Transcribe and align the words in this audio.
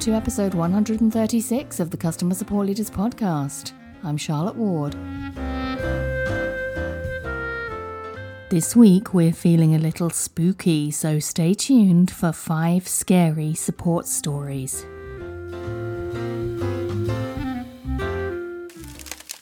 to 0.00 0.14
episode 0.14 0.54
136 0.54 1.78
of 1.78 1.90
the 1.90 1.96
Customer 1.98 2.34
Support 2.34 2.66
Leaders 2.68 2.88
Podcast. 2.88 3.72
I'm 4.02 4.16
Charlotte 4.16 4.56
Ward. 4.56 4.94
This 8.48 8.74
week 8.74 9.12
we're 9.12 9.34
feeling 9.34 9.74
a 9.74 9.78
little 9.78 10.08
spooky, 10.08 10.90
so 10.90 11.18
stay 11.18 11.52
tuned 11.52 12.10
for 12.10 12.32
five 12.32 12.88
scary 12.88 13.52
support 13.52 14.06
stories. 14.06 14.86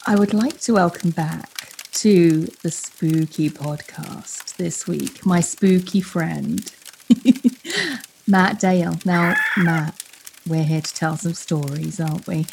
I 0.08 0.16
would 0.16 0.34
like 0.34 0.58
to 0.62 0.72
welcome 0.72 1.10
back 1.10 1.72
to 1.92 2.46
the 2.64 2.72
spooky 2.72 3.48
podcast 3.48 4.56
this 4.56 4.88
week 4.88 5.24
my 5.24 5.38
spooky 5.38 6.00
friend, 6.00 6.72
Matt 8.26 8.58
Dale. 8.58 8.98
Now, 9.04 9.36
Matt, 9.56 10.02
we're 10.48 10.64
here 10.64 10.80
to 10.80 10.94
tell 10.94 11.16
some 11.16 11.34
stories, 11.34 12.00
aren't 12.00 12.26
we? 12.26 12.46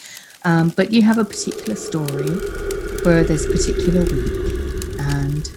Um, 0.43 0.69
but 0.69 0.91
you 0.91 1.01
have 1.01 1.17
a 1.17 1.25
particular 1.25 1.75
story 1.75 2.27
for 2.99 3.23
this 3.23 3.45
particular 3.45 4.01
week, 4.01 4.95
and 4.99 5.51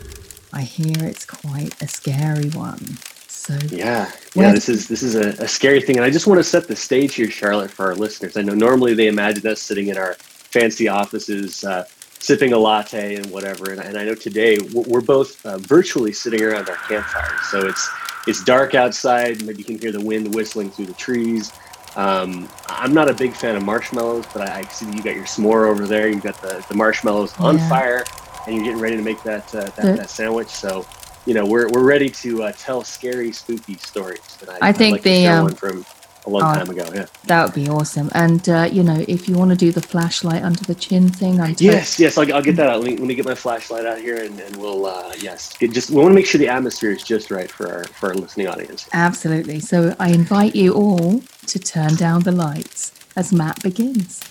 I 0.53 0.63
hear 0.63 1.05
it's 1.05 1.27
quite 1.27 1.81
a 1.83 1.89
scary 1.89 2.49
one. 2.51 2.97
So 3.27 3.59
yeah, 3.69 4.11
yeah, 4.35 4.53
this 4.53 4.69
is 4.69 4.89
this 4.89 5.03
is 5.03 5.15
a, 5.15 5.31
a 5.43 5.49
scary 5.49 5.81
thing, 5.81 5.97
and 5.97 6.05
I 6.05 6.11
just 6.11 6.27
want 6.27 6.39
to 6.39 6.45
set 6.45 6.69
the 6.69 6.77
stage 6.77 7.15
here, 7.15 7.31
Charlotte, 7.31 7.71
for 7.71 7.87
our 7.87 7.95
listeners. 7.95 8.37
I 8.37 8.43
know 8.43 8.55
normally 8.55 8.95
they 8.95 9.09
imagine 9.09 9.47
us 9.47 9.61
sitting 9.61 9.89
in 9.89 9.99
our 9.99 10.15
fancy 10.15 10.89
offices, 10.89 11.65
uh, 11.65 11.85
sipping 12.19 12.53
a 12.53 12.59
latte 12.59 13.17
and 13.17 13.31
whatever. 13.31 13.71
And, 13.71 13.81
and 13.81 13.97
I 13.97 14.05
know 14.05 14.15
today 14.15 14.59
we're 14.73 15.01
both 15.01 15.45
uh, 15.45 15.59
virtually 15.59 16.13
sitting 16.13 16.43
around 16.43 16.69
our 16.69 16.77
campfire, 16.77 17.39
so 17.51 17.67
it's 17.67 17.89
it's 18.27 18.45
dark 18.45 18.75
outside. 18.75 19.45
Maybe 19.45 19.59
you 19.59 19.65
can 19.65 19.79
hear 19.79 19.93
the 19.93 20.01
wind 20.01 20.35
whistling 20.35 20.71
through 20.71 20.87
the 20.87 20.95
trees. 20.95 21.53
Um, 21.97 22.49
I'm 22.69 22.95
not 22.95 23.11
a 23.11 23.15
big 23.15 23.35
fan 23.35 23.57
of 23.57 23.65
marshmallows, 23.65 24.27
but 24.33 24.49
I, 24.49 24.61
I, 24.61 24.63
see 24.65 24.87
you 24.87 25.03
got 25.03 25.17
your 25.17 25.25
s'more 25.25 25.69
over 25.69 25.87
there. 25.87 26.09
You've 26.09 26.23
got 26.23 26.41
the, 26.41 26.65
the 26.69 26.75
marshmallows 26.75 27.35
on 27.39 27.59
yeah. 27.59 27.69
fire, 27.69 28.05
and 28.47 28.55
you're 28.55 28.65
getting 28.65 28.81
ready 28.81 28.97
to 28.97 29.03
make 29.03 29.23
that 29.25 29.53
uh, 29.55 29.65
that, 29.71 29.97
that, 29.97 30.11
sandwich. 30.11 30.49
So, 30.49 30.87
you 31.27 31.35
know, 31.35 31.45
we're, 31.45 31.69
we're 31.71 31.85
ready 31.85 32.09
to 32.11 32.45
uh, 32.45 32.53
tell 32.53 32.85
scary, 32.85 33.33
spooky 33.33 33.77
stories. 33.79 34.21
I, 34.49 34.69
I 34.69 34.73
think 34.73 34.93
like 34.93 35.03
the 35.03 35.27
um, 35.27 35.51
from 35.51 35.85
a 36.29 36.31
long 36.31 36.43
oh, 36.43 36.55
time 36.55 36.71
ago. 36.71 36.89
Yeah, 36.95 37.07
that 37.25 37.45
would 37.45 37.55
be 37.55 37.69
awesome. 37.69 38.11
And 38.15 38.47
uh, 38.49 38.69
you 38.71 38.83
know, 38.83 39.05
if 39.09 39.29
you 39.29 39.37
want 39.37 39.51
to 39.51 39.57
do 39.57 39.73
the 39.73 39.81
flashlight 39.81 40.43
under 40.43 40.63
the 40.65 40.75
chin 40.75 41.09
thing, 41.09 41.41
I'm 41.41 41.57
yes, 41.59 41.99
yes, 41.99 42.17
I'll, 42.19 42.33
I'll 42.33 42.43
get 42.43 42.57
that 42.57 42.69
out. 42.69 42.81
Let 42.81 42.91
me, 42.91 42.97
let 42.97 43.07
me, 43.07 43.15
get 43.15 43.25
my 43.25 43.35
flashlight 43.35 43.87
out 43.87 43.99
here, 43.99 44.23
and, 44.23 44.39
and 44.41 44.57
we'll 44.57 44.87
uh, 44.87 45.15
yes, 45.19 45.57
it 45.61 45.73
just 45.73 45.91
we 45.91 45.97
want 45.97 46.11
to 46.11 46.15
make 46.15 46.27
sure 46.27 46.39
the 46.39 46.49
atmosphere 46.49 46.91
is 46.91 47.03
just 47.03 47.31
right 47.31 47.51
for 47.51 47.73
our 47.73 47.85
for 47.85 48.11
our 48.11 48.15
listening 48.15 48.47
audience. 48.47 48.89
Absolutely. 48.93 49.61
So 49.61 49.97
I 49.99 50.11
invite 50.11 50.55
you 50.55 50.75
all 50.75 51.23
to 51.49 51.59
turn 51.59 51.95
down 51.97 52.23
the 52.23 52.33
lights 52.33 52.93
as 53.17 53.33
Matt 53.33 53.63
begins. 53.63 54.23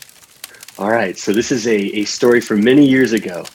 All 0.78 0.92
right. 0.92 1.18
So 1.18 1.34
this 1.34 1.52
is 1.52 1.68
a, 1.68 1.78
a 1.78 2.06
story 2.06 2.40
from 2.40 2.64
many 2.64 2.86
years 2.86 3.14
ago, 3.14 3.46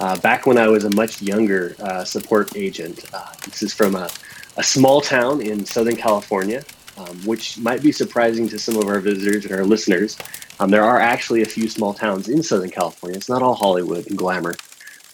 uh, 0.00 0.18
back 0.18 0.46
when 0.46 0.58
I 0.58 0.68
was 0.68 0.84
a 0.84 0.90
much 0.90 1.22
younger 1.22 1.76
uh, 1.80 2.04
support 2.04 2.56
agent. 2.56 3.04
Uh, 3.12 3.32
this 3.44 3.62
is 3.62 3.72
from 3.72 3.94
a, 3.94 4.10
a 4.56 4.62
small 4.62 5.00
town 5.00 5.40
in 5.40 5.64
Southern 5.64 5.96
California 5.96 6.64
um, 6.98 7.16
which 7.24 7.58
might 7.58 7.82
be 7.82 7.92
surprising 7.92 8.48
to 8.48 8.58
some 8.58 8.76
of 8.76 8.86
our 8.86 9.00
visitors 9.00 9.44
and 9.44 9.54
our 9.54 9.64
listeners. 9.64 10.18
Um, 10.60 10.70
there 10.70 10.84
are 10.84 11.00
actually 11.00 11.42
a 11.42 11.46
few 11.46 11.68
small 11.68 11.94
towns 11.94 12.28
in 12.28 12.42
Southern 12.42 12.70
California. 12.70 13.16
It's 13.16 13.28
not 13.28 13.42
all 13.42 13.54
Hollywood 13.54 14.06
and 14.08 14.18
glamour. 14.18 14.54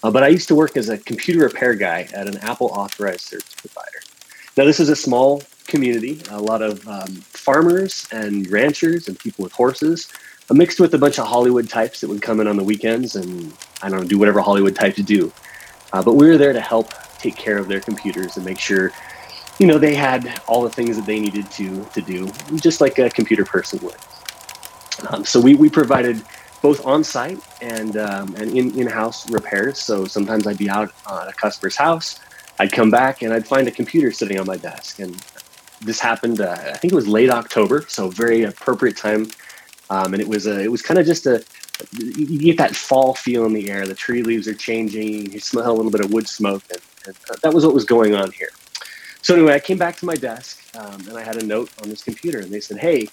Uh, 0.03 0.11
but 0.11 0.23
I 0.23 0.29
used 0.29 0.49
to 0.49 0.55
work 0.55 0.77
as 0.77 0.89
a 0.89 0.99
computer 0.99 1.41
repair 1.41 1.75
guy 1.75 2.09
at 2.15 2.29
an 2.29 2.39
Apple 2.39 2.69
authorized 2.69 3.23
service 3.23 3.55
provider. 3.55 4.01
Now, 4.57 4.65
this 4.65 4.81
is 4.81 4.89
a 4.89 4.97
small 4.97 5.43
community, 5.67 6.23
a 6.31 6.41
lot 6.41 6.63
of 6.63 6.87
um, 6.89 7.23
farmers 7.49 8.07
and 8.13 8.33
ranchers 8.59 9.09
and 9.09 9.15
people 9.25 9.43
with 9.45 9.55
horses, 9.63 9.99
uh, 10.51 10.55
mixed 10.63 10.79
with 10.81 10.93
a 10.99 11.01
bunch 11.05 11.17
of 11.19 11.27
Hollywood 11.35 11.67
types 11.79 11.97
that 12.01 12.09
would 12.11 12.23
come 12.29 12.39
in 12.41 12.47
on 12.53 12.57
the 12.57 12.67
weekends 12.73 13.17
and, 13.21 13.53
I 13.83 13.89
don't 13.89 14.01
know, 14.01 14.09
do 14.15 14.19
whatever 14.19 14.41
Hollywood 14.41 14.77
types 14.83 15.01
do. 15.17 15.33
Uh, 15.93 16.03
but 16.07 16.15
we 16.21 16.25
were 16.29 16.39
there 16.43 16.55
to 16.61 16.61
help 16.61 16.93
take 17.19 17.37
care 17.37 17.59
of 17.63 17.67
their 17.71 17.83
computers 17.89 18.37
and 18.37 18.45
make 18.45 18.61
sure 18.69 18.93
you 19.59 19.67
know, 19.67 19.79
they 19.79 19.95
had 19.95 20.41
all 20.47 20.63
the 20.63 20.71
things 20.71 20.97
that 20.97 21.07
they 21.07 21.19
needed 21.19 21.51
to 21.59 21.85
to 21.97 22.01
do, 22.01 22.31
just 22.69 22.81
like 22.81 22.99
a 22.99 23.11
computer 23.11 23.45
person 23.45 23.79
would. 23.83 24.01
Um, 25.09 25.25
so 25.25 25.41
we, 25.41 25.55
we 25.55 25.69
provided 25.69 26.23
both 26.63 26.85
on-site 26.87 27.41
and 27.61 27.97
um, 27.97 28.35
and 28.37 28.57
in 28.57 28.79
in-house 28.79 29.31
repairs. 29.31 29.79
So 29.79 30.07
sometimes 30.07 30.47
I'd 30.47 30.59
be 30.59 30.71
out 30.71 30.93
at 31.11 31.29
a 31.29 31.33
customer's 31.33 31.77
house, 31.77 32.21
I'd 32.61 32.73
come 32.73 32.91
back 32.91 33.23
and 33.23 33.33
I'd 33.33 33.47
find 33.47 33.67
a 33.69 33.71
computer 33.81 34.11
sitting 34.13 34.39
on 34.39 34.47
my 34.47 34.57
desk, 34.57 35.01
and 35.01 35.15
this 35.81 36.01
happened. 36.01 36.41
Uh, 36.41 36.53
I 36.53 36.77
think 36.77 36.93
it 36.93 36.97
was 36.97 37.09
late 37.09 37.31
October, 37.31 37.85
so 37.89 38.09
very 38.09 38.43
appropriate 38.43 38.97
time. 38.97 39.31
Um, 39.91 40.13
and 40.13 40.21
it 40.21 40.29
was 40.29 40.47
a, 40.47 40.61
it 40.61 40.71
was 40.71 40.83
kind 40.83 40.99
of 40.99 41.07
just 41.07 41.27
a 41.27 41.43
you 41.97 42.39
get 42.39 42.59
that 42.59 42.75
fall 42.75 43.15
feel 43.15 43.45
in 43.47 43.53
the 43.53 43.71
air. 43.71 43.87
The 43.87 43.95
tree 43.95 44.23
leaves 44.23 44.49
are 44.49 44.55
changing. 44.55 45.33
You 45.33 45.41
smell 45.41 45.71
a 45.71 45.75
little 45.75 45.93
bit 45.93 46.01
of 46.01 46.13
wood 46.13 46.29
smoke, 46.29 46.63
and, 46.71 46.81
and 47.07 47.17
that 47.43 47.55
was 47.55 47.65
what 47.65 47.75
was 47.75 47.85
going 47.85 48.15
on 48.15 48.33
here. 48.33 48.51
So 49.23 49.35
anyway, 49.35 49.55
I 49.55 49.61
came 49.61 49.79
back 49.79 49.97
to 49.99 50.07
my 50.07 50.15
desk 50.15 50.59
um, 50.77 51.09
and 51.09 51.17
I 51.17 51.23
had 51.23 51.37
a 51.43 51.45
note 51.45 51.71
on 51.83 51.89
this 51.89 52.03
computer, 52.03 52.41
and 52.41 52.51
they 52.51 52.61
said, 52.61 52.79
"Hey, 52.79 53.09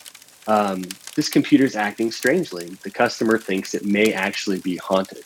um, 0.47 0.83
this 1.15 1.29
computer 1.29 1.65
is 1.65 1.75
acting 1.75 2.11
strangely. 2.11 2.65
The 2.83 2.91
customer 2.91 3.37
thinks 3.37 3.73
it 3.73 3.85
may 3.85 4.13
actually 4.13 4.59
be 4.59 4.77
haunted." 4.77 5.23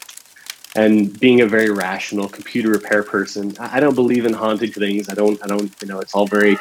And 0.76 1.18
being 1.20 1.42
a 1.42 1.48
very 1.48 1.72
rational 1.72 2.30
computer 2.30 2.70
repair 2.70 3.04
person, 3.04 3.56
I 3.60 3.80
don't 3.80 3.96
believe 3.96 4.26
in 4.26 4.34
haunted 4.34 4.74
things. 4.74 5.10
I 5.10 5.16
don't. 5.16 5.44
I 5.44 5.48
don't. 5.48 5.74
You 5.82 5.88
know, 5.88 6.00
it's 6.00 6.14
all 6.14 6.28
very, 6.28 6.58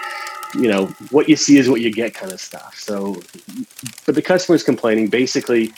you 0.54 0.68
know, 0.68 0.86
what 1.10 1.28
you 1.28 1.36
see 1.36 1.58
is 1.58 1.68
what 1.68 1.80
you 1.80 1.92
get 1.92 2.14
kind 2.14 2.32
of 2.32 2.40
stuff. 2.40 2.78
So, 2.78 3.20
but 4.06 4.14
the 4.14 4.22
customer 4.22 4.56
is 4.56 4.62
complaining. 4.62 5.08
Basically, 5.08 5.72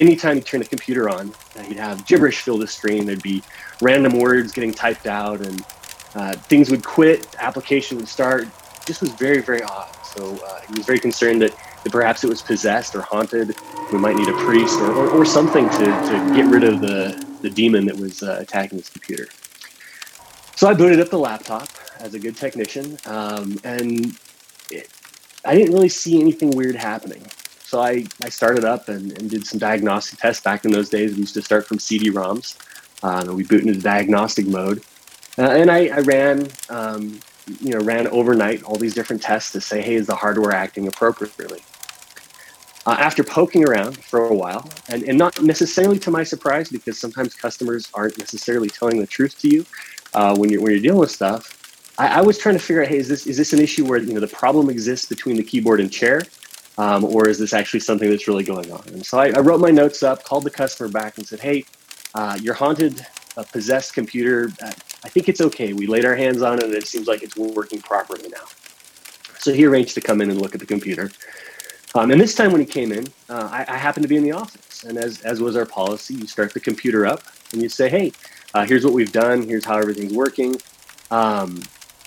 anytime 0.00 0.36
you 0.36 0.42
turn 0.42 0.60
the 0.60 0.66
computer 0.66 1.08
on, 1.08 1.32
you'd 1.68 1.78
have 1.78 2.06
gibberish 2.06 2.40
fill 2.42 2.58
the 2.58 2.66
screen. 2.66 3.06
There'd 3.06 3.22
be 3.22 3.42
random 3.80 4.18
words 4.18 4.52
getting 4.52 4.72
typed 4.72 5.06
out 5.06 5.40
and 5.40 5.64
uh, 6.14 6.32
things 6.34 6.70
would 6.70 6.84
quit, 6.84 7.26
application 7.38 7.96
would 7.96 8.08
start. 8.08 8.46
This 8.86 9.00
was 9.00 9.10
very, 9.10 9.40
very 9.40 9.62
odd. 9.62 9.94
So 10.04 10.38
uh, 10.44 10.60
he 10.62 10.74
was 10.74 10.84
very 10.84 10.98
concerned 10.98 11.40
that, 11.42 11.56
that 11.84 11.92
perhaps 11.92 12.22
it 12.24 12.28
was 12.28 12.42
possessed 12.42 12.94
or 12.94 13.00
haunted. 13.02 13.56
We 13.90 13.98
might 13.98 14.16
need 14.16 14.28
a 14.28 14.36
priest 14.44 14.78
or, 14.80 14.92
or, 14.92 15.08
or 15.08 15.24
something 15.24 15.68
to, 15.68 15.78
to 15.78 16.32
get 16.34 16.46
rid 16.46 16.64
of 16.64 16.80
the, 16.80 17.26
the 17.40 17.48
demon 17.48 17.86
that 17.86 17.96
was 17.96 18.22
uh, 18.22 18.38
attacking 18.40 18.78
his 18.78 18.90
computer. 18.90 19.28
So 20.56 20.68
I 20.68 20.74
booted 20.74 21.00
up 21.00 21.08
the 21.08 21.18
laptop 21.18 21.68
as 22.02 22.14
a 22.14 22.18
good 22.18 22.36
technician, 22.36 22.98
um, 23.06 23.58
and 23.64 24.16
it, 24.70 24.90
I 25.44 25.54
didn't 25.54 25.72
really 25.72 25.88
see 25.88 26.20
anything 26.20 26.50
weird 26.50 26.76
happening. 26.76 27.24
So 27.64 27.80
I, 27.80 28.04
I 28.22 28.28
started 28.28 28.64
up 28.64 28.88
and, 28.88 29.16
and 29.18 29.30
did 29.30 29.46
some 29.46 29.58
diagnostic 29.58 30.18
tests. 30.18 30.42
Back 30.42 30.66
in 30.66 30.72
those 30.72 30.90
days, 30.90 31.12
we 31.14 31.20
used 31.20 31.34
to 31.34 31.42
start 31.42 31.66
from 31.66 31.78
CD-ROMs. 31.78 32.58
Uh, 33.02 33.32
we 33.32 33.44
boot 33.44 33.62
into 33.64 33.80
diagnostic 33.80 34.46
mode. 34.46 34.82
Uh, 35.38 35.48
and 35.50 35.70
I, 35.70 35.86
I 35.86 36.00
ran, 36.00 36.48
um, 36.68 37.18
you 37.60 37.70
know, 37.72 37.80
ran 37.80 38.08
overnight 38.08 38.62
all 38.64 38.76
these 38.76 38.94
different 38.94 39.22
tests 39.22 39.52
to 39.52 39.60
say, 39.60 39.80
hey, 39.80 39.94
is 39.94 40.06
the 40.06 40.14
hardware 40.14 40.52
acting 40.52 40.86
appropriately? 40.86 41.62
Uh, 42.84 42.96
after 42.98 43.24
poking 43.24 43.66
around 43.66 43.96
for 43.96 44.26
a 44.26 44.34
while, 44.34 44.68
and, 44.88 45.04
and 45.04 45.16
not 45.16 45.40
necessarily 45.40 45.98
to 46.00 46.10
my 46.10 46.24
surprise, 46.24 46.68
because 46.68 46.98
sometimes 46.98 47.34
customers 47.34 47.88
aren't 47.94 48.18
necessarily 48.18 48.68
telling 48.68 48.98
the 48.98 49.06
truth 49.06 49.38
to 49.38 49.48
you 49.48 49.64
uh, 50.14 50.36
when 50.36 50.50
you're 50.50 50.60
when 50.60 50.72
you're 50.72 50.80
dealing 50.82 50.98
with 50.98 51.10
stuff, 51.10 51.61
I, 51.98 52.18
I, 52.18 52.20
was 52.22 52.38
trying 52.38 52.54
to 52.54 52.60
figure 52.60 52.82
out, 52.82 52.88
hey, 52.88 52.96
is 52.96 53.08
this 53.08 53.26
is 53.26 53.36
this 53.36 53.52
an 53.52 53.60
issue 53.60 53.84
where 53.84 53.98
you 53.98 54.14
know 54.14 54.20
the 54.20 54.28
problem 54.28 54.70
exists 54.70 55.06
between 55.06 55.36
the 55.36 55.42
keyboard 55.42 55.80
and 55.80 55.92
chair, 55.92 56.22
um, 56.78 57.04
or 57.04 57.28
is 57.28 57.38
this 57.38 57.52
actually 57.52 57.80
something 57.80 58.08
that's 58.08 58.26
really 58.26 58.44
going 58.44 58.70
on? 58.72 58.82
And 58.88 59.04
so 59.04 59.18
I, 59.18 59.28
I 59.28 59.40
wrote 59.40 59.60
my 59.60 59.70
notes 59.70 60.02
up, 60.02 60.24
called 60.24 60.44
the 60.44 60.50
customer 60.50 60.88
back, 60.88 61.18
and 61.18 61.26
said, 61.26 61.40
hey, 61.40 61.64
uh, 62.14 62.38
you're 62.40 62.54
haunted 62.54 63.06
a 63.36 63.44
possessed 63.44 63.94
computer, 63.94 64.52
uh, 64.62 64.72
I 65.04 65.08
think 65.08 65.28
it's 65.28 65.40
okay. 65.40 65.72
We 65.72 65.86
laid 65.86 66.04
our 66.04 66.14
hands 66.14 66.42
on 66.42 66.58
it 66.58 66.64
and 66.64 66.74
it 66.74 66.86
seems 66.86 67.08
like 67.08 67.22
it's 67.22 67.36
working 67.36 67.80
properly 67.80 68.28
now. 68.28 68.44
So 69.38 69.52
he 69.52 69.66
arranged 69.66 69.94
to 69.94 70.00
come 70.00 70.20
in 70.20 70.30
and 70.30 70.40
look 70.40 70.54
at 70.54 70.60
the 70.60 70.66
computer. 70.66 71.10
Um, 71.94 72.10
and 72.10 72.20
this 72.20 72.34
time 72.34 72.52
when 72.52 72.60
he 72.60 72.66
came 72.66 72.92
in, 72.92 73.06
uh, 73.28 73.48
I, 73.50 73.66
I, 73.68 73.76
happened 73.76 74.04
to 74.04 74.08
be 74.08 74.16
in 74.16 74.22
the 74.22 74.32
office. 74.32 74.84
And 74.84 74.96
as, 74.96 75.20
as 75.22 75.40
was 75.40 75.56
our 75.56 75.66
policy, 75.66 76.14
you 76.14 76.26
start 76.26 76.54
the 76.54 76.60
computer 76.60 77.06
up 77.06 77.22
and 77.52 77.60
you 77.60 77.68
say, 77.68 77.88
hey, 77.88 78.12
uh, 78.54 78.64
here's 78.64 78.84
what 78.84 78.94
we've 78.94 79.12
done. 79.12 79.42
Here's 79.42 79.64
how 79.64 79.76
everything's 79.76 80.14
working. 80.14 80.56
Um, 81.10 81.62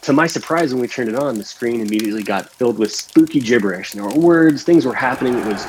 to 0.06 0.14
my 0.14 0.28
surprise, 0.28 0.72
when 0.72 0.82
we 0.82 0.88
turned 0.88 1.10
it 1.10 1.16
on, 1.16 1.36
the 1.40 1.44
screen 1.44 1.82
immediately 1.82 2.22
got 2.22 2.52
filled 2.52 2.78
with 2.78 2.94
spooky 2.94 3.40
gibberish. 3.40 3.94
There 3.94 4.04
were 4.04 4.14
words, 4.14 4.62
things 4.62 4.86
were 4.86 4.94
happening. 4.94 5.34
It 5.34 5.46
was 5.48 5.66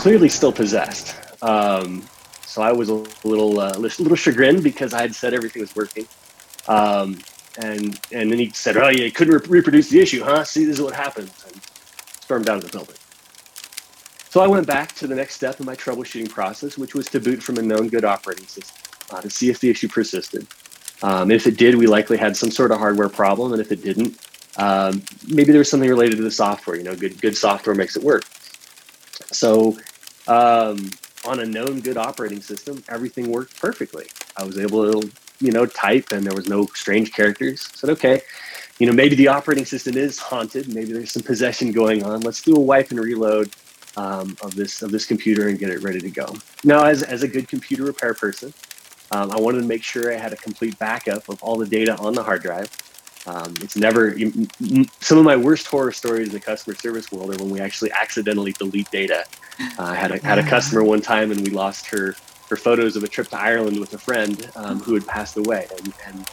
clearly 0.00 0.28
still 0.28 0.52
possessed. 0.52 1.14
Um, 1.40 2.04
so 2.44 2.62
I 2.62 2.72
was 2.72 2.88
a 2.88 3.04
little 3.22 3.60
uh, 3.60 3.78
little 3.78 4.16
chagrined 4.16 4.64
because 4.64 4.92
I 4.92 5.02
had 5.02 5.14
said 5.14 5.34
everything 5.34 5.60
was 5.62 5.76
working. 5.76 6.08
Um, 6.66 7.20
and 7.58 8.00
and 8.10 8.32
then 8.32 8.40
he 8.40 8.50
said, 8.50 8.76
"Oh, 8.76 8.88
yeah, 8.88 9.04
you 9.04 9.12
couldn't 9.12 9.34
re- 9.34 9.58
reproduce 9.58 9.88
the 9.88 10.00
issue, 10.00 10.24
huh? 10.24 10.42
See, 10.42 10.64
this 10.64 10.78
is 10.78 10.82
what 10.82 10.94
happens." 10.94 11.30
And 11.46 11.60
stormed 12.20 12.46
down 12.46 12.60
to 12.60 12.66
the 12.66 12.72
building. 12.72 12.96
So 14.30 14.40
I 14.40 14.48
went 14.48 14.66
back 14.66 14.96
to 14.96 15.06
the 15.06 15.14
next 15.14 15.36
step 15.36 15.60
in 15.60 15.66
my 15.66 15.76
troubleshooting 15.76 16.28
process, 16.28 16.76
which 16.76 16.92
was 16.92 17.06
to 17.10 17.20
boot 17.20 17.40
from 17.40 17.58
a 17.58 17.62
known 17.62 17.88
good 17.88 18.04
operating 18.04 18.46
system 18.46 18.76
uh, 19.10 19.20
to 19.20 19.30
see 19.30 19.48
if 19.48 19.60
the 19.60 19.70
issue 19.70 19.86
persisted. 19.86 20.48
Um, 21.02 21.30
if 21.30 21.46
it 21.46 21.56
did, 21.56 21.76
we 21.76 21.86
likely 21.86 22.16
had 22.16 22.36
some 22.36 22.50
sort 22.50 22.72
of 22.72 22.78
hardware 22.78 23.08
problem, 23.08 23.52
and 23.52 23.60
if 23.60 23.70
it 23.70 23.82
didn't, 23.82 24.18
um, 24.56 25.02
maybe 25.28 25.52
there 25.52 25.60
was 25.60 25.70
something 25.70 25.88
related 25.88 26.16
to 26.16 26.22
the 26.22 26.30
software. 26.30 26.76
You 26.76 26.84
know, 26.84 26.96
good 26.96 27.20
good 27.20 27.36
software 27.36 27.74
makes 27.74 27.96
it 27.96 28.02
work. 28.02 28.24
So, 29.30 29.78
um, 30.26 30.90
on 31.24 31.40
a 31.40 31.46
known 31.46 31.80
good 31.80 31.96
operating 31.96 32.40
system, 32.40 32.82
everything 32.88 33.30
worked 33.30 33.60
perfectly. 33.60 34.06
I 34.36 34.44
was 34.44 34.58
able 34.58 34.92
to, 34.92 35.10
you 35.40 35.52
know, 35.52 35.66
type 35.66 36.12
and 36.12 36.24
there 36.24 36.34
was 36.34 36.48
no 36.48 36.66
strange 36.74 37.12
characters. 37.12 37.68
I 37.72 37.76
said, 37.76 37.90
okay, 37.90 38.22
you 38.78 38.86
know, 38.86 38.92
maybe 38.92 39.16
the 39.16 39.28
operating 39.28 39.64
system 39.64 39.96
is 39.96 40.18
haunted. 40.18 40.72
Maybe 40.72 40.92
there's 40.92 41.12
some 41.12 41.22
possession 41.22 41.72
going 41.72 42.04
on. 42.04 42.20
Let's 42.20 42.42
do 42.42 42.54
a 42.54 42.60
wipe 42.60 42.90
and 42.90 43.00
reload 43.00 43.50
um, 43.96 44.36
of 44.42 44.54
this 44.54 44.82
of 44.82 44.90
this 44.90 45.04
computer 45.04 45.48
and 45.48 45.58
get 45.58 45.70
it 45.70 45.82
ready 45.82 46.00
to 46.00 46.10
go. 46.10 46.34
Now, 46.64 46.84
as, 46.84 47.02
as 47.02 47.22
a 47.22 47.28
good 47.28 47.48
computer 47.48 47.84
repair 47.84 48.14
person, 48.14 48.54
um, 49.10 49.30
I 49.32 49.40
wanted 49.40 49.60
to 49.60 49.66
make 49.66 49.82
sure 49.82 50.12
I 50.12 50.16
had 50.16 50.32
a 50.32 50.36
complete 50.36 50.78
backup 50.78 51.28
of 51.28 51.42
all 51.42 51.56
the 51.56 51.66
data 51.66 51.96
on 51.96 52.14
the 52.14 52.22
hard 52.22 52.42
drive. 52.42 52.70
Um, 53.26 53.54
it's 53.60 53.76
never 53.76 54.16
some 55.00 55.18
of 55.18 55.24
my 55.24 55.36
worst 55.36 55.66
horror 55.66 55.92
stories 55.92 56.28
in 56.28 56.34
the 56.34 56.40
customer 56.40 56.74
service 56.76 57.12
world 57.12 57.34
are 57.34 57.42
when 57.42 57.50
we 57.50 57.60
actually 57.60 57.90
accidentally 57.92 58.52
delete 58.52 58.90
data. 58.90 59.24
Uh, 59.60 59.82
I 59.82 59.94
had 59.94 60.12
a, 60.12 60.18
had 60.24 60.38
a 60.38 60.48
customer 60.48 60.82
one 60.82 61.02
time 61.02 61.30
and 61.30 61.40
we 61.40 61.50
lost 61.50 61.86
her 61.86 62.14
her 62.48 62.56
photos 62.56 62.96
of 62.96 63.04
a 63.04 63.08
trip 63.08 63.28
to 63.28 63.38
Ireland 63.38 63.78
with 63.78 63.92
a 63.92 63.98
friend 63.98 64.50
um, 64.56 64.80
who 64.80 64.94
had 64.94 65.06
passed 65.06 65.36
away, 65.36 65.68
and, 65.76 65.92
and 66.06 66.30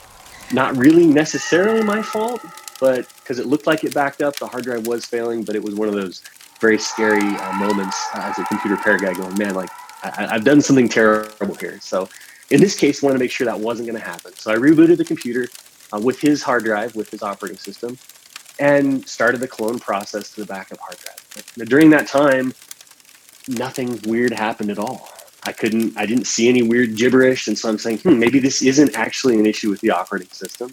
not 0.53 0.77
really 0.77 1.05
necessarily 1.05 1.83
my 1.83 2.01
fault, 2.01 2.41
but 2.79 3.07
because 3.19 3.39
it 3.39 3.47
looked 3.47 3.67
like 3.67 3.83
it 3.83 3.93
backed 3.93 4.21
up, 4.21 4.37
the 4.37 4.47
hard 4.47 4.63
drive 4.63 4.87
was 4.87 5.05
failing, 5.05 5.43
but 5.43 5.55
it 5.55 5.63
was 5.63 5.75
one 5.75 5.87
of 5.87 5.93
those 5.93 6.21
very 6.61 6.79
scary 6.79 7.21
uh, 7.21 7.53
moments 7.53 7.97
uh, 8.13 8.21
as 8.21 8.39
a 8.39 8.45
computer 8.45 8.75
repair 8.75 8.97
guy 8.97 9.13
going, 9.13 9.37
man, 9.37 9.55
like 9.55 9.69
I, 10.03 10.27
have 10.33 10.43
done 10.43 10.61
something 10.61 10.87
terrible 10.87 11.55
here. 11.55 11.79
So 11.81 12.07
in 12.49 12.61
this 12.61 12.77
case, 12.77 13.01
wanted 13.01 13.15
to 13.15 13.19
make 13.19 13.31
sure 13.31 13.45
that 13.45 13.59
wasn't 13.59 13.87
going 13.87 13.99
to 13.99 14.05
happen. 14.05 14.33
So 14.35 14.51
I 14.51 14.55
rebooted 14.55 14.97
the 14.97 15.05
computer 15.05 15.47
uh, 15.93 15.99
with 15.99 16.19
his 16.19 16.43
hard 16.43 16.63
drive, 16.63 16.95
with 16.95 17.09
his 17.09 17.21
operating 17.21 17.57
system, 17.57 17.97
and 18.59 19.07
started 19.07 19.39
the 19.41 19.47
clone 19.47 19.79
process 19.79 20.31
to 20.31 20.41
the 20.41 20.45
backup 20.45 20.79
hard 20.79 20.97
drive. 20.97 21.67
During 21.67 21.89
that 21.89 22.07
time, 22.07 22.53
nothing 23.47 23.99
weird 24.05 24.33
happened 24.33 24.69
at 24.69 24.79
all. 24.79 25.09
I 25.43 25.51
couldn't, 25.51 25.97
I 25.97 26.05
didn't 26.05 26.25
see 26.25 26.49
any 26.49 26.63
weird 26.63 26.95
gibberish. 26.95 27.47
And 27.47 27.57
so 27.57 27.69
I'm 27.69 27.77
saying, 27.77 27.99
hmm, 27.99 28.17
maybe 28.17 28.39
this 28.39 28.61
isn't 28.61 28.95
actually 28.95 29.39
an 29.39 29.45
issue 29.45 29.69
with 29.69 29.81
the 29.81 29.91
operating 29.91 30.29
system. 30.29 30.71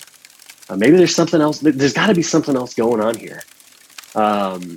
Uh, 0.68 0.76
maybe 0.76 0.96
there's 0.96 1.14
something 1.14 1.40
else, 1.40 1.58
there's 1.58 1.92
got 1.92 2.06
to 2.06 2.14
be 2.14 2.22
something 2.22 2.56
else 2.56 2.74
going 2.74 3.00
on 3.00 3.16
here. 3.16 3.42
Um, 4.14 4.76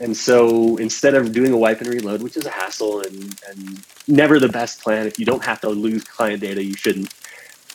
and 0.00 0.16
so 0.16 0.76
instead 0.76 1.14
of 1.14 1.32
doing 1.32 1.52
a 1.52 1.56
wipe 1.56 1.80
and 1.80 1.88
reload, 1.88 2.22
which 2.22 2.36
is 2.36 2.46
a 2.46 2.50
hassle 2.50 3.00
and, 3.02 3.40
and 3.48 3.84
never 4.08 4.40
the 4.40 4.48
best 4.48 4.80
plan, 4.82 5.06
if 5.06 5.18
you 5.18 5.24
don't 5.24 5.44
have 5.44 5.60
to 5.60 5.68
lose 5.68 6.04
client 6.04 6.40
data, 6.40 6.62
you 6.62 6.74
shouldn't. 6.74 7.12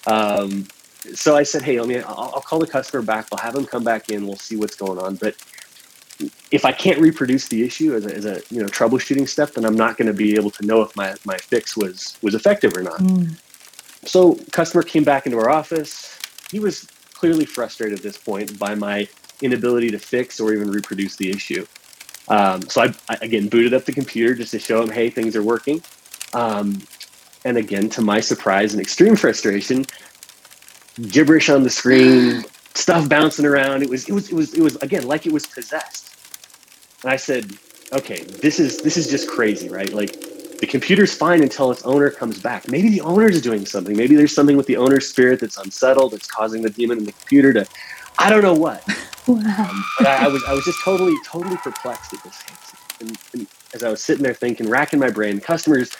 Um, 0.07 0.67
so 1.13 1.35
I 1.35 1.43
said, 1.43 1.61
hey, 1.61 1.79
let 1.79 1.87
me, 1.87 1.99
I'll, 1.99 2.31
I'll, 2.35 2.41
call 2.41 2.59
the 2.59 2.67
customer 2.67 3.03
back. 3.03 3.27
We'll 3.31 3.39
have 3.39 3.53
them 3.53 3.65
come 3.65 3.83
back 3.83 4.09
in. 4.09 4.25
We'll 4.25 4.37
see 4.37 4.55
what's 4.55 4.75
going 4.75 4.99
on. 4.99 5.15
But 5.15 5.35
if 6.51 6.65
I 6.65 6.71
can't 6.71 6.99
reproduce 6.99 7.47
the 7.47 7.63
issue 7.63 7.95
as 7.95 8.05
a, 8.05 8.15
as 8.15 8.25
a 8.25 8.41
you 8.49 8.61
know 8.61 8.67
troubleshooting 8.67 9.27
step, 9.27 9.53
then 9.53 9.65
I'm 9.65 9.75
not 9.75 9.97
going 9.97 10.07
to 10.07 10.13
be 10.13 10.35
able 10.35 10.51
to 10.51 10.65
know 10.65 10.81
if 10.81 10.95
my, 10.95 11.15
my 11.25 11.37
fix 11.37 11.75
was 11.75 12.17
was 12.21 12.35
effective 12.35 12.75
or 12.75 12.83
not. 12.83 12.99
Mm. 12.99 13.37
So 14.05 14.35
customer 14.51 14.83
came 14.83 15.03
back 15.03 15.25
into 15.25 15.37
our 15.37 15.49
office. 15.49 16.17
He 16.51 16.59
was 16.59 16.87
clearly 17.13 17.45
frustrated 17.45 17.99
at 17.99 18.03
this 18.03 18.17
point 18.17 18.57
by 18.59 18.75
my 18.75 19.07
inability 19.41 19.89
to 19.91 19.99
fix 19.99 20.39
or 20.39 20.53
even 20.53 20.69
reproduce 20.69 21.15
the 21.15 21.29
issue. 21.29 21.65
Um, 22.27 22.61
so 22.69 22.83
I, 22.83 22.93
I, 23.09 23.17
again 23.21 23.49
booted 23.49 23.73
up 23.73 23.85
the 23.85 23.91
computer 23.91 24.35
just 24.35 24.51
to 24.51 24.59
show 24.59 24.81
him, 24.81 24.89
hey, 24.89 25.09
things 25.09 25.35
are 25.35 25.43
working. 25.43 25.81
Um, 26.33 26.81
and 27.45 27.57
again, 27.57 27.89
to 27.89 28.01
my 28.01 28.19
surprise 28.19 28.73
and 28.73 28.81
extreme 28.81 29.15
frustration, 29.15 29.85
gibberish 31.09 31.49
on 31.49 31.63
the 31.63 31.69
screen, 31.69 32.45
stuff 32.75 33.07
bouncing 33.09 33.45
around. 33.45 33.83
It 33.83 33.89
was 33.89 34.07
it 34.07 34.13
was 34.13 34.29
it 34.29 34.35
was 34.35 34.53
it 34.53 34.61
was 34.61 34.75
again 34.77 35.07
like 35.07 35.25
it 35.25 35.33
was 35.33 35.45
possessed. 35.45 36.15
And 37.03 37.11
I 37.11 37.17
said, 37.17 37.51
okay, 37.91 38.23
this 38.23 38.59
is 38.59 38.81
this 38.81 38.97
is 38.97 39.09
just 39.09 39.29
crazy, 39.29 39.69
right? 39.69 39.91
Like 39.93 40.19
the 40.59 40.67
computer's 40.67 41.13
fine 41.13 41.43
until 41.43 41.71
its 41.71 41.83
owner 41.83 42.09
comes 42.09 42.39
back. 42.39 42.69
Maybe 42.69 42.89
the 42.89 43.01
owner's 43.01 43.41
doing 43.41 43.65
something. 43.65 43.97
Maybe 43.97 44.15
there's 44.15 44.33
something 44.33 44.55
with 44.55 44.67
the 44.67 44.77
owner's 44.77 45.07
spirit 45.09 45.41
that's 45.41 45.57
unsettled, 45.57 46.13
that's 46.13 46.27
causing 46.27 46.61
the 46.61 46.69
demon 46.69 46.99
in 46.99 47.05
the 47.05 47.11
computer 47.11 47.51
to 47.53 47.67
I 48.17 48.29
don't 48.29 48.41
know 48.41 48.55
what. 48.55 48.83
Wow. 49.25 49.71
But 49.97 50.07
I, 50.07 50.25
I, 50.25 50.27
was 50.27 50.43
I 50.43 50.53
was 50.53 50.65
just 50.65 50.83
totally 50.83 51.15
totally 51.25 51.55
perplexed 51.55 52.13
at 52.13 52.21
this. 52.23 52.43
And, 52.99 53.17
and 53.31 53.47
as 53.73 53.81
I 53.81 53.89
was 53.89 54.03
sitting 54.03 54.21
there 54.21 54.33
thinking, 54.33 54.69
racking 54.69 54.99
my 54.99 55.09
brain, 55.09 55.39
customers 55.39 55.91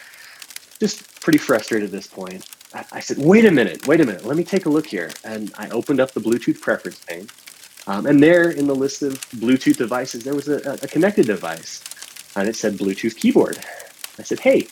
just 0.84 1.22
pretty 1.22 1.40
frustrated 1.40 1.86
at 1.86 1.92
this 1.92 2.08
point. 2.08 2.46
I, 2.74 2.84
I, 2.94 3.00
said, 3.00 3.18
"Wait 3.18 3.46
a 3.46 3.52
minute, 3.52 3.88
wait 3.88 4.02
a 4.02 4.06
minute. 4.06 4.26
Let 4.26 4.36
me 4.36 4.44
take 4.44 4.66
a 4.66 4.70
look 4.70 4.86
here." 4.86 5.10
And 5.24 5.52
I 5.58 5.70
opened 5.70 6.02
up 6.02 6.12
the 6.12 6.20
Bluetooth 6.20 6.60
preference 6.60 7.00
pane, 7.00 7.28
um, 7.88 8.06
and 8.06 8.22
there 8.22 8.50
in 8.50 8.68
the 8.68 8.76
list 8.76 9.02
of 9.02 9.14
Bluetooth 9.32 9.78
devices, 9.78 10.26
there 10.26 10.36
was 10.36 10.50
a, 10.50 10.78
a 10.82 10.88
connected 10.88 11.26
device, 11.26 11.82
and 12.36 12.50
it 12.50 12.58
said 12.58 12.74
Bluetooth 12.74 13.16
keyboard. 13.16 13.58
I 14.20 14.24
said, 14.24 14.42
"Hey, 14.42 14.68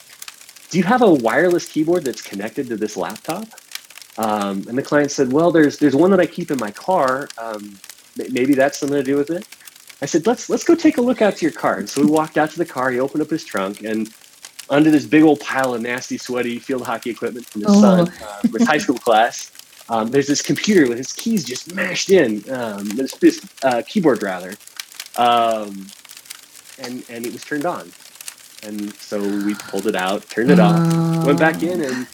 do 0.69 0.77
you 0.77 0.83
have 0.83 1.01
a 1.01 1.13
wireless 1.13 1.65
keyboard 1.65 2.03
that's 2.03 2.21
connected 2.21 2.67
to 2.67 2.75
this 2.75 2.97
laptop?" 2.97 3.47
Um, 4.17 4.65
and 4.67 4.77
the 4.77 4.83
client 4.83 5.11
said, 5.11 5.31
"Well, 5.31 5.51
there's 5.51 5.77
there's 5.77 5.95
one 5.95 6.11
that 6.11 6.19
I 6.19 6.25
keep 6.25 6.51
in 6.51 6.59
my 6.59 6.71
car. 6.71 7.29
Um, 7.37 7.79
maybe 8.17 8.53
that's 8.53 8.79
something 8.79 8.97
to 8.97 9.03
do 9.03 9.15
with 9.15 9.29
it." 9.29 9.47
I 10.01 10.07
said, 10.07 10.27
"Let's 10.27 10.49
let's 10.49 10.65
go 10.65 10.75
take 10.75 10.97
a 10.97 11.01
look 11.01 11.21
out 11.21 11.37
to 11.37 11.45
your 11.45 11.53
car." 11.53 11.75
And 11.77 11.89
so 11.89 12.01
we 12.01 12.11
walked 12.11 12.37
out 12.37 12.51
to 12.51 12.57
the 12.57 12.65
car. 12.65 12.91
He 12.91 12.99
opened 12.99 13.23
up 13.23 13.29
his 13.29 13.45
trunk, 13.45 13.81
and 13.83 14.11
under 14.71 14.89
this 14.89 15.05
big 15.05 15.21
old 15.21 15.39
pile 15.39 15.75
of 15.75 15.81
nasty, 15.81 16.17
sweaty 16.17 16.57
field 16.57 16.85
hockey 16.85 17.11
equipment 17.11 17.45
from 17.45 17.61
his 17.61 17.69
oh. 17.69 17.81
son, 17.81 18.13
uh, 18.23 18.41
his 18.57 18.67
high 18.67 18.79
school 18.79 18.97
class, 18.97 19.51
um, 19.89 20.09
there's 20.09 20.27
this 20.27 20.41
computer 20.41 20.87
with 20.87 20.97
his 20.97 21.13
keys 21.13 21.43
just 21.43 21.75
mashed 21.75 22.09
in. 22.09 22.43
Um, 22.51 22.87
this, 22.89 23.13
this 23.15 23.45
uh, 23.63 23.83
keyboard 23.87 24.23
rather, 24.23 24.55
um, 25.17 25.87
and 26.79 27.03
and 27.09 27.25
it 27.25 27.33
was 27.33 27.43
turned 27.43 27.65
on. 27.65 27.91
And 28.63 28.93
so 28.95 29.19
we 29.19 29.55
pulled 29.55 29.87
it 29.87 29.95
out, 29.95 30.27
turned 30.29 30.49
it 30.49 30.59
oh. 30.59 30.63
off, 30.63 31.25
went 31.25 31.39
back 31.39 31.61
in, 31.61 31.81
and 31.83 32.07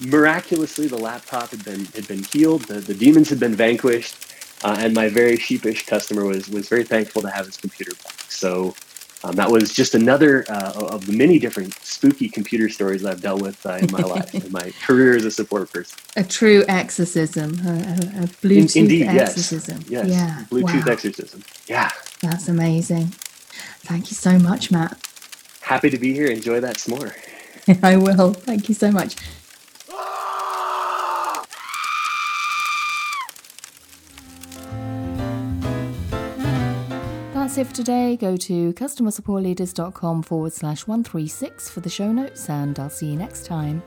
miraculously 0.00 0.86
the 0.86 0.96
laptop 0.96 1.50
had 1.50 1.64
been 1.64 1.84
had 1.86 2.06
been 2.06 2.22
healed 2.22 2.62
the, 2.62 2.74
the 2.74 2.94
demons 2.94 3.30
had 3.30 3.40
been 3.40 3.54
vanquished 3.54 4.14
uh, 4.62 4.76
and 4.78 4.94
my 4.94 5.08
very 5.08 5.36
sheepish 5.36 5.86
customer 5.86 6.24
was 6.24 6.48
was 6.50 6.68
very 6.68 6.84
thankful 6.84 7.22
to 7.22 7.30
have 7.30 7.46
his 7.46 7.56
computer 7.56 7.92
back 8.04 8.20
so 8.28 8.74
um, 9.24 9.34
that 9.36 9.50
was 9.50 9.72
just 9.72 9.94
another 9.94 10.44
uh, 10.48 10.72
of 10.76 11.06
the 11.06 11.12
many 11.12 11.38
different 11.38 11.74
spooky 11.82 12.28
computer 12.28 12.68
stories 12.68 13.04
I've 13.04 13.20
dealt 13.20 13.40
with 13.40 13.64
uh, 13.66 13.78
in 13.80 13.90
my 13.90 13.98
life, 14.02 14.34
in 14.34 14.52
my 14.52 14.72
career 14.82 15.16
as 15.16 15.24
a 15.24 15.30
support 15.30 15.72
person. 15.72 15.98
A 16.16 16.24
true 16.24 16.64
exorcism, 16.68 17.58
a, 17.66 17.70
a, 17.70 17.74
a 17.74 18.26
Bluetooth 18.42 18.76
in, 18.76 18.82
indeed, 18.82 19.06
exorcism. 19.08 19.78
Yes, 19.88 20.06
yes. 20.06 20.08
Yeah. 20.08 20.44
Bluetooth 20.50 20.86
wow. 20.86 20.92
exorcism. 20.92 21.42
Yeah. 21.66 21.90
That's 22.22 22.48
amazing. 22.48 23.06
Thank 23.80 24.10
you 24.10 24.14
so 24.16 24.38
much, 24.38 24.70
Matt. 24.70 24.98
Happy 25.60 25.90
to 25.90 25.98
be 25.98 26.12
here. 26.12 26.26
Enjoy 26.26 26.60
that 26.60 26.76
s'more. 26.76 27.14
I 27.82 27.96
will. 27.96 28.32
Thank 28.32 28.68
you 28.68 28.74
so 28.74 28.90
much. 28.90 29.16
That's 37.56 37.70
it 37.70 37.72
for 37.72 37.76
today. 37.76 38.16
Go 38.18 38.36
to 38.36 38.74
customersupportleaders.com 38.74 40.24
forward 40.24 40.52
slash 40.52 40.86
136 40.86 41.70
for 41.70 41.80
the 41.80 41.88
show 41.88 42.12
notes, 42.12 42.50
and 42.50 42.78
I'll 42.78 42.90
see 42.90 43.06
you 43.06 43.16
next 43.16 43.46
time. 43.46 43.82